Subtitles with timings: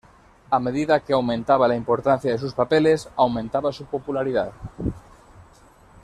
[0.55, 4.51] A medida que aumentaba la importancia de sus papeles, aumentaba su popularidad.